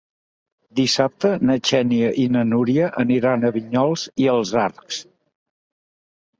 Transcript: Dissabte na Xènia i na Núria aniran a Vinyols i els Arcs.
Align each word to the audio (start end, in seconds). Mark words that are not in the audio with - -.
Dissabte 0.79 1.29
na 1.49 1.57
Xènia 1.69 2.09
i 2.23 2.25
na 2.37 2.43
Núria 2.55 2.89
aniran 3.05 3.45
a 3.51 3.55
Vinyols 3.61 4.09
i 4.25 4.29
els 4.37 4.57
Arcs. 4.67 5.07